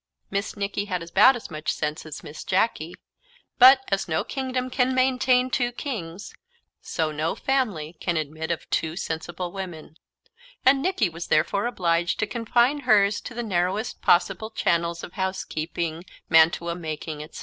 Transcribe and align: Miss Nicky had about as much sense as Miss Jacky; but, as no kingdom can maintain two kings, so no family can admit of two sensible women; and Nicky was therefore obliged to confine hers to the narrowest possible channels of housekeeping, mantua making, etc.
Miss 0.31 0.57
Nicky 0.57 0.85
had 0.85 1.03
about 1.03 1.35
as 1.35 1.51
much 1.51 1.71
sense 1.71 2.07
as 2.07 2.23
Miss 2.23 2.43
Jacky; 2.43 2.95
but, 3.59 3.81
as 3.89 4.07
no 4.07 4.23
kingdom 4.23 4.71
can 4.71 4.95
maintain 4.95 5.51
two 5.51 5.71
kings, 5.71 6.33
so 6.81 7.11
no 7.11 7.35
family 7.35 7.97
can 7.99 8.17
admit 8.17 8.49
of 8.49 8.67
two 8.71 8.95
sensible 8.95 9.51
women; 9.51 9.97
and 10.65 10.81
Nicky 10.81 11.07
was 11.07 11.27
therefore 11.27 11.67
obliged 11.67 12.17
to 12.17 12.25
confine 12.25 12.79
hers 12.79 13.21
to 13.21 13.35
the 13.35 13.43
narrowest 13.43 14.01
possible 14.01 14.49
channels 14.49 15.03
of 15.03 15.13
housekeeping, 15.13 16.03
mantua 16.29 16.73
making, 16.73 17.21
etc. 17.21 17.39